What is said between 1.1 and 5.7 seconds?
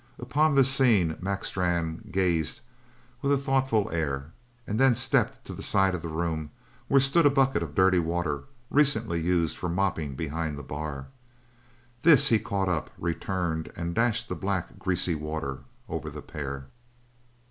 Mac Strann gazed with a thoughtful air and then stepped to the